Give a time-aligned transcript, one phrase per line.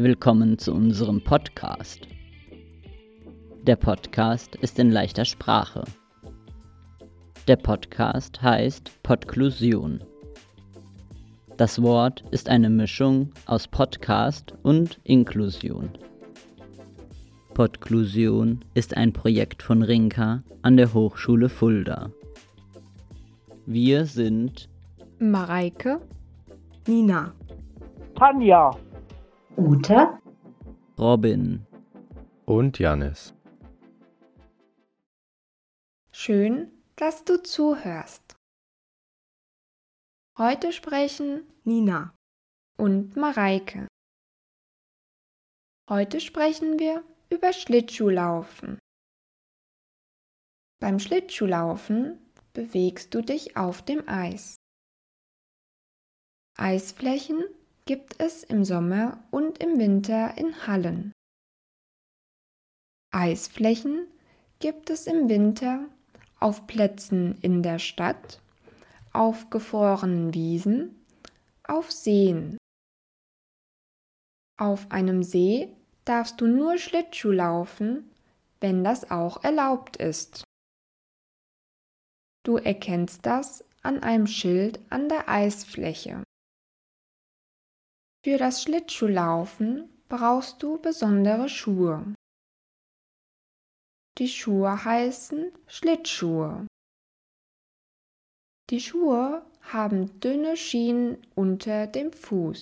[0.00, 2.06] Willkommen zu unserem Podcast.
[3.62, 5.82] Der Podcast ist in leichter Sprache.
[7.48, 10.04] Der Podcast heißt Podklusion.
[11.56, 15.90] Das Wort ist eine Mischung aus Podcast und Inklusion.
[17.54, 22.12] Podklusion ist ein Projekt von Rinka an der Hochschule Fulda.
[23.66, 24.68] Wir sind
[25.18, 26.00] Mareike,
[26.86, 27.32] Nina,
[28.14, 28.70] Tanja,
[29.58, 30.20] Ute,
[30.96, 31.66] Robin,
[32.46, 33.34] und Janis.
[36.12, 38.36] schön, dass du zuhörst.
[40.38, 42.14] Heute sprechen Nina,
[42.76, 43.88] und Mareike.
[45.90, 48.78] Heute sprechen wir über Schlittschuhlaufen.
[50.80, 54.54] Beim Schlittschuhlaufen bewegst du dich auf dem Eis.
[56.56, 57.42] Eisflächen
[57.88, 61.10] gibt es im Sommer und im Winter in Hallen.
[63.14, 64.06] Eisflächen
[64.58, 65.88] gibt es im Winter
[66.38, 68.42] auf Plätzen in der Stadt,
[69.14, 71.02] auf gefrorenen Wiesen,
[71.66, 72.58] auf Seen.
[74.58, 78.10] Auf einem See darfst du nur Schlittschuh laufen,
[78.60, 80.44] wenn das auch erlaubt ist.
[82.44, 86.22] Du erkennst das an einem Schild an der Eisfläche.
[88.24, 92.14] Für das Schlittschuhlaufen brauchst du besondere Schuhe.
[94.18, 96.66] Die Schuhe heißen Schlittschuhe.
[98.70, 102.60] Die Schuhe haben dünne Schienen unter dem Fuß.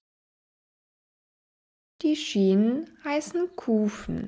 [2.02, 4.26] Die Schienen heißen Kufen.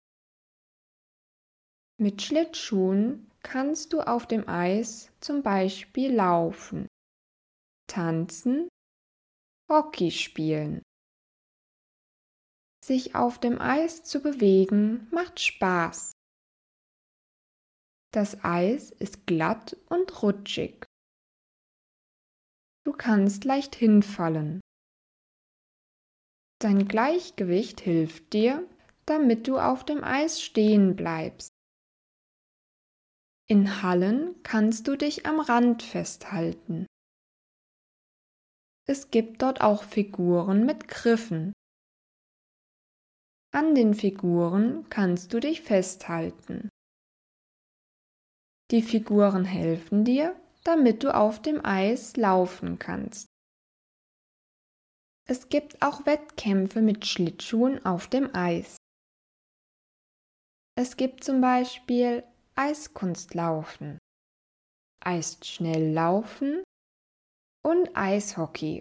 [2.00, 6.86] Mit Schlittschuhen kannst du auf dem Eis zum Beispiel laufen,
[7.86, 8.68] tanzen,
[9.68, 10.82] Hockey spielen.
[12.88, 16.12] Sich auf dem Eis zu bewegen macht Spaß.
[18.14, 20.86] Das Eis ist glatt und rutschig.
[22.86, 24.62] Du kannst leicht hinfallen.
[26.62, 28.66] Dein Gleichgewicht hilft dir,
[29.04, 31.50] damit du auf dem Eis stehen bleibst.
[33.50, 36.86] In Hallen kannst du dich am Rand festhalten.
[38.86, 41.52] Es gibt dort auch Figuren mit Griffen.
[43.50, 46.68] An den Figuren kannst du dich festhalten.
[48.70, 53.26] Die Figuren helfen dir, damit du auf dem Eis laufen kannst.
[55.26, 58.76] Es gibt auch Wettkämpfe mit Schlittschuhen auf dem Eis.
[60.76, 63.98] Es gibt zum Beispiel Eiskunstlaufen,
[65.04, 66.62] Eisschnelllaufen
[67.64, 68.80] und Eishockey.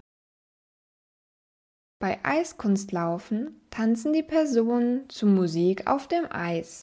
[2.00, 6.82] Bei Eiskunstlaufen tanzen die Personen zu Musik auf dem Eis.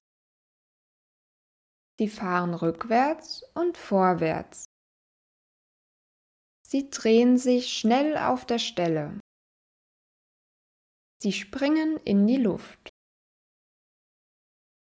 [1.97, 4.65] Sie fahren rückwärts und vorwärts.
[6.67, 9.17] Sie drehen sich schnell auf der Stelle.
[11.21, 12.89] Sie springen in die Luft.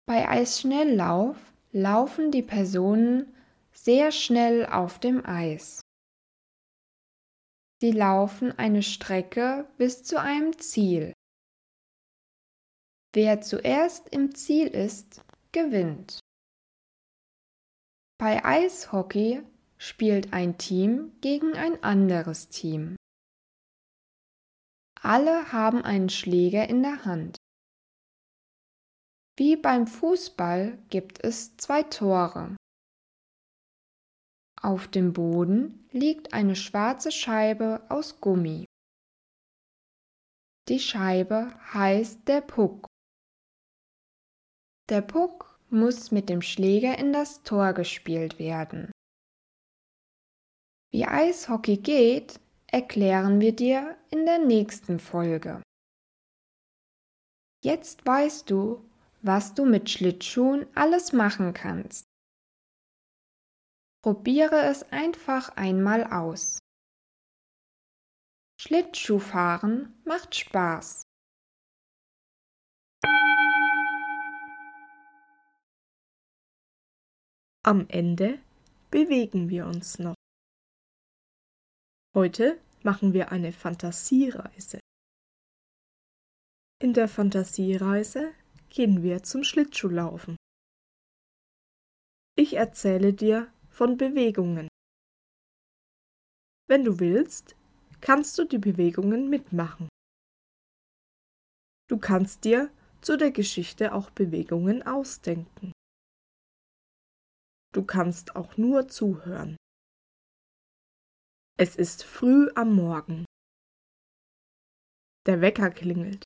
[0.07, 1.37] Bei Eisschnelllauf
[1.73, 3.37] laufen die Personen
[3.73, 5.82] sehr schnell auf dem Eis.
[7.83, 11.13] Sie laufen eine Strecke bis zu einem Ziel.
[13.13, 15.21] Wer zuerst im Ziel ist,
[15.51, 16.21] gewinnt.
[18.21, 19.43] Bei Eishockey
[19.79, 22.95] spielt ein Team gegen ein anderes Team.
[25.01, 27.37] Alle haben einen Schläger in der Hand.
[29.37, 32.55] Wie beim Fußball gibt es zwei Tore.
[34.63, 38.65] Auf dem Boden liegt eine schwarze Scheibe aus Gummi.
[40.69, 42.87] Die Scheibe heißt der Puck.
[44.89, 48.93] Der Puck muss mit dem Schläger in das Tor gespielt werden.
[50.93, 52.39] Wie Eishockey geht,
[52.69, 55.61] erklären wir dir in der nächsten Folge.
[57.65, 58.89] Jetzt weißt du,
[59.23, 62.12] was du mit Schlittschuhen alles machen kannst.
[64.03, 66.59] Probiere es einfach einmal aus.
[68.61, 71.03] Schlittschuhfahren macht Spaß.
[77.65, 78.41] am Ende
[78.91, 80.15] bewegen wir uns noch.
[82.15, 84.81] Heute machen wir eine Fantasiereise.
[86.81, 88.35] In der Fantasiereise
[88.69, 90.37] gehen wir zum Schlittschuhlaufen.
[92.37, 93.53] Ich erzähle dir
[93.83, 94.69] von Bewegungen.
[96.69, 97.57] Wenn du willst,
[98.01, 99.89] kannst du die Bewegungen mitmachen.
[101.89, 105.73] Du kannst dir zu der Geschichte auch Bewegungen ausdenken.
[107.75, 109.57] Du kannst auch nur zuhören.
[111.59, 113.25] Es ist früh am Morgen.
[115.27, 116.23] Der Wecker klingelt.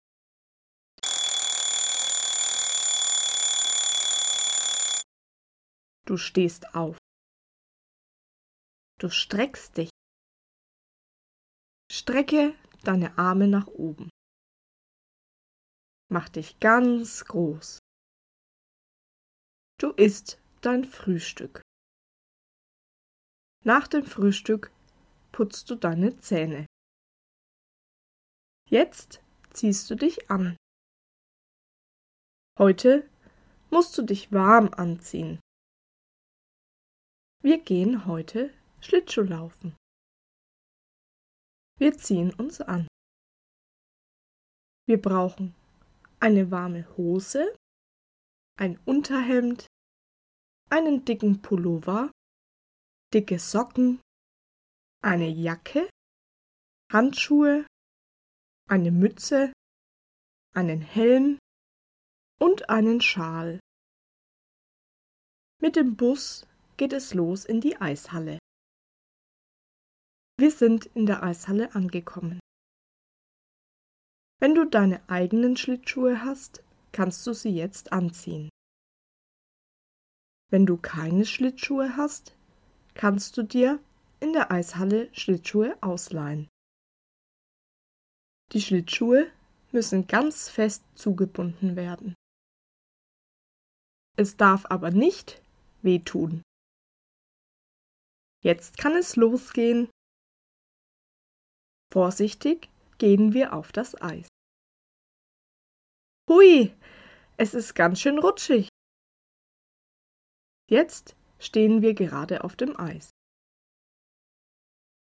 [6.05, 6.99] Du stehst auf.
[8.99, 9.91] Du streckst dich.
[11.93, 14.09] Strecke deine Arme nach oben.
[16.09, 17.79] Mach dich ganz groß.
[19.79, 21.61] Du isst dein Frühstück.
[23.65, 24.73] Nach dem Frühstück
[25.33, 26.67] putzt du deine Zähne.
[28.71, 29.21] Jetzt
[29.51, 30.57] ziehst du dich an.
[32.59, 33.09] Heute
[33.71, 35.41] musst du dich warm anziehen.
[37.43, 38.55] Wir gehen heute
[38.87, 39.77] Schlittschuhlaufen.
[41.77, 42.87] Wir ziehen uns an.
[44.87, 45.57] Wir brauchen
[46.21, 47.53] eine warme Hose,
[48.57, 49.67] ein Unterhemd,
[50.71, 52.13] einen dicken Pullover,
[53.13, 54.01] dicke Socken,
[55.03, 55.91] eine Jacke,
[56.93, 57.67] Handschuhe,
[58.69, 59.53] eine Mütze,
[60.55, 61.39] einen Helm
[62.41, 63.59] und einen Schal.
[65.61, 66.47] Mit dem Bus
[66.77, 68.39] geht es los in die Eishalle.
[70.39, 72.41] Wir sind in der Eishalle angekommen.
[74.39, 76.63] Wenn du deine eigenen Schlittschuhe hast,
[76.93, 78.51] kannst du sie jetzt anziehen.
[80.51, 82.37] Wenn du keine Schlittschuhe hast,
[82.95, 83.81] kannst du dir
[84.21, 86.49] in der Eishalle Schlittschuhe ausleihen.
[88.53, 89.31] Die Schlittschuhe
[89.73, 92.15] müssen ganz fest zugebunden werden.
[94.17, 95.43] Es darf aber nicht
[95.83, 96.43] wehtun.
[98.43, 99.91] Jetzt kann es losgehen.
[101.97, 104.29] Vorsichtig gehen wir auf das Eis.
[106.29, 106.77] Hui,
[107.39, 108.69] es ist ganz schön rutschig.
[110.69, 113.13] Jetzt stehen wir gerade auf dem Eis.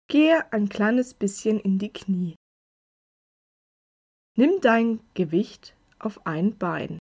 [0.07, 2.35] Gehe ein kleines bisschen in die Knie.
[4.37, 6.97] Nimm dein Gewicht auf ein Bein.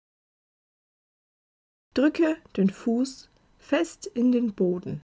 [1.95, 5.01] Drücke den Fuß fest in den Boden.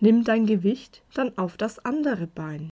[0.00, 2.70] Nimm dein Gewicht dann auf das andere Bein.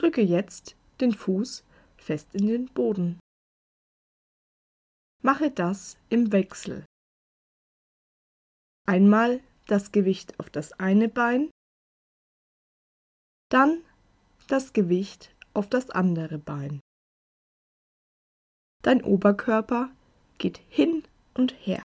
[0.00, 1.62] Drücke jetzt den Fuß
[1.98, 3.20] fest in den Boden.
[5.22, 6.86] Mache das im Wechsel.
[8.88, 11.50] Einmal das Gewicht auf das eine Bein,
[13.50, 13.84] dann
[14.48, 16.80] das Gewicht auf das andere Bein.
[18.82, 19.94] Dein Oberkörper
[20.38, 21.04] geht hin
[21.34, 21.82] und her.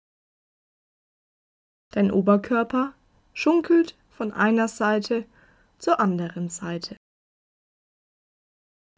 [1.92, 2.94] Dein Oberkörper
[3.34, 5.26] schunkelt von einer Seite
[5.78, 6.97] zur anderen Seite.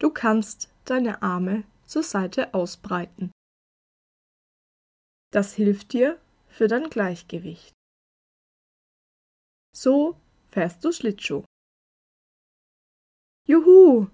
[0.01, 3.33] Du kannst deine Arme zur Seite ausbreiten.
[5.31, 6.19] Das hilft dir
[6.49, 7.75] für dein Gleichgewicht.
[9.77, 10.19] So
[10.51, 11.45] fährst du Schlittschuh.
[13.47, 14.09] Juhu!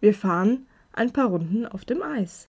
[0.00, 2.46] Wir fahren ein paar Runden auf dem Eis.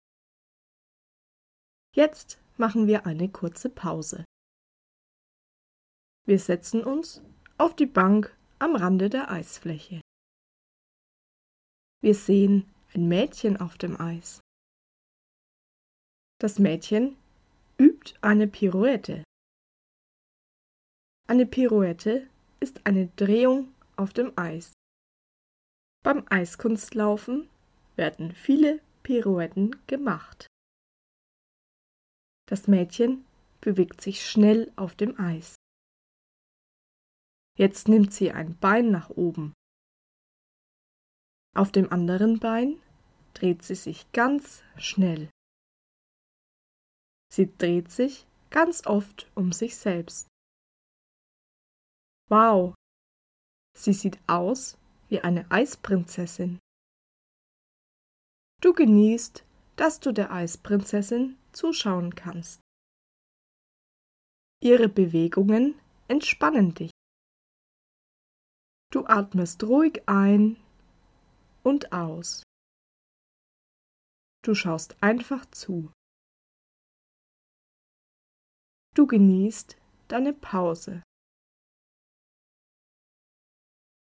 [1.96, 4.26] Jetzt machen wir eine kurze Pause.
[6.26, 7.22] Wir setzen uns
[7.60, 10.02] auf die Bank am Rande der Eisfläche.
[12.10, 14.40] Wir sehen ein Mädchen auf dem Eis.
[16.40, 17.16] Das Mädchen
[17.78, 19.24] übt eine Pirouette.
[21.28, 22.28] Eine Pirouette
[22.60, 24.74] ist eine Drehung auf dem Eis.
[26.04, 27.48] Beim Eiskunstlaufen
[27.96, 30.48] werden viele Pirouetten gemacht.
[32.48, 33.24] Das Mädchen
[33.62, 35.58] bewegt sich schnell auf dem Eis.
[37.56, 39.54] Jetzt nimmt sie ein Bein nach oben.
[41.60, 42.82] Auf dem anderen Bein
[43.34, 45.30] dreht sie sich ganz schnell.
[47.34, 50.30] Sie dreht sich ganz oft um sich selbst.
[52.30, 52.76] Wow,
[53.78, 54.78] sie sieht aus
[55.10, 56.60] wie eine Eisprinzessin.
[58.62, 59.44] Du genießt,
[59.76, 62.62] dass du der Eisprinzessin zuschauen kannst.
[64.64, 66.92] Ihre Bewegungen entspannen dich.
[68.94, 70.56] Du atmest ruhig ein
[71.64, 72.44] und aus.
[74.44, 75.92] Du schaust einfach zu.
[78.96, 81.04] Du genießt deine Pause.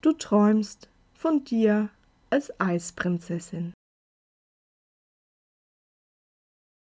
[0.02, 1.90] Du träumst von dir
[2.30, 3.72] als Eisprinzessin.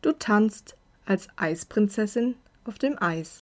[0.02, 0.76] Du tanzt
[1.06, 3.40] als Eisprinzessin auf dem Eis.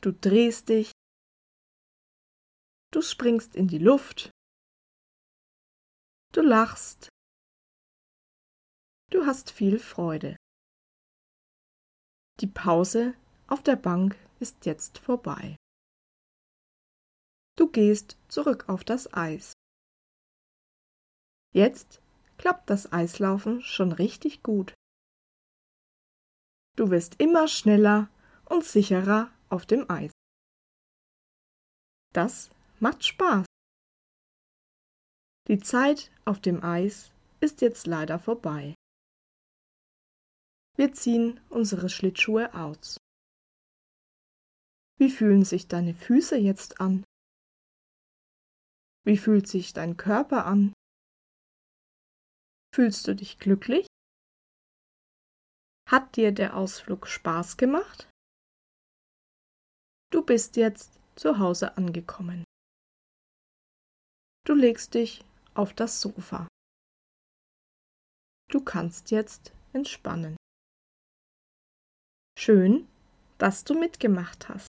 [0.00, 0.92] Du drehst dich.
[2.92, 4.30] Du springst in die Luft.
[6.34, 7.08] Du lachst.
[9.12, 10.34] Du hast viel Freude.
[12.40, 13.14] Die Pause
[13.46, 15.54] auf der Bank ist jetzt vorbei.
[17.56, 19.52] Du gehst zurück auf das Eis.
[21.52, 22.02] Jetzt
[22.36, 24.74] klappt das Eislaufen schon richtig gut.
[26.74, 28.10] Du wirst immer schneller
[28.46, 30.10] und sicherer auf dem Eis.
[32.12, 32.50] Das
[32.80, 33.46] macht Spaß.
[35.48, 38.74] Die Zeit auf dem Eis ist jetzt leider vorbei.
[40.76, 42.96] Wir ziehen unsere Schlittschuhe aus.
[44.98, 47.04] Wie fühlen sich deine Füße jetzt an?
[49.04, 50.72] Wie fühlt sich dein Körper an?
[52.74, 53.86] Fühlst du dich glücklich?
[55.90, 58.08] Hat dir der Ausflug Spaß gemacht?
[60.10, 62.44] Du bist jetzt zu Hause angekommen.
[64.46, 65.22] Du legst dich
[65.54, 66.48] auf das Sofa.
[68.50, 70.36] Du kannst jetzt entspannen.
[72.38, 72.88] Schön,
[73.38, 74.68] dass du mitgemacht hast.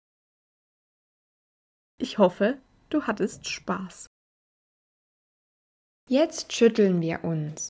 [1.99, 4.07] Ich hoffe, du hattest Spaß.
[6.07, 7.69] Jetzt schütteln wir uns.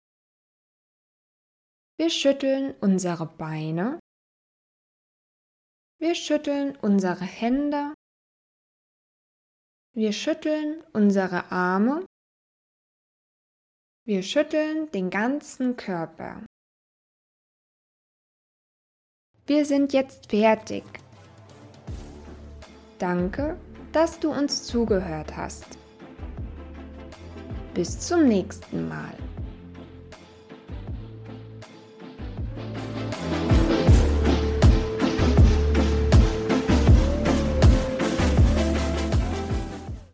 [1.97, 3.99] Wir schütteln unsere Beine.
[5.99, 7.93] Wir schütteln unsere Hände.
[9.93, 12.05] Wir schütteln unsere Arme.
[14.07, 16.43] Wir schütteln den ganzen Körper.
[19.47, 20.83] Wir sind jetzt fertig.
[22.99, 23.57] Danke,
[23.93, 25.65] dass du uns zugehört hast.
[27.73, 29.17] Bis zum nächsten Mal.